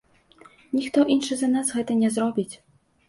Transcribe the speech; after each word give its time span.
Ніхто 0.77 1.03
іншы 1.15 1.37
за 1.41 1.49
нас 1.53 1.71
гэта 1.77 1.99
не 2.03 2.09
зробіць. 2.17 2.51